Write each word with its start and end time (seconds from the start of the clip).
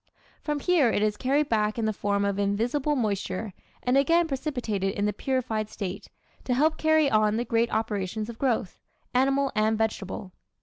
From 0.41 0.61
here 0.61 0.89
it 0.89 1.03
is 1.03 1.15
carried 1.15 1.47
back 1.47 1.77
in 1.77 1.85
the 1.85 1.93
form 1.93 2.25
of 2.25 2.39
invisible 2.39 2.95
moisture 2.95 3.53
and 3.83 3.95
again 3.99 4.27
precipitated 4.27 4.95
in 4.95 5.05
the 5.05 5.13
purified 5.13 5.69
state, 5.69 6.07
to 6.45 6.55
help 6.55 6.75
carry 6.77 7.07
on 7.07 7.37
the 7.37 7.45
great 7.45 7.71
operations 7.71 8.27
of 8.27 8.39
growth 8.39 8.79
animal 9.13 9.51
and 9.53 9.77
vegetable. 9.77 10.31